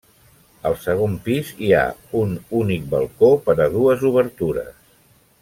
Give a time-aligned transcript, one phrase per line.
[0.69, 1.83] Al segon pis hi ha
[2.21, 4.75] un únic balcó per a dues obertures.